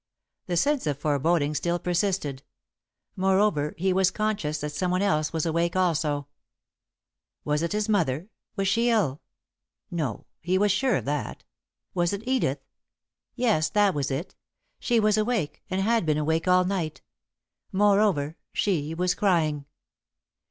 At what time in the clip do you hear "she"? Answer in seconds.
8.67-8.89, 14.79-14.99, 18.53-18.95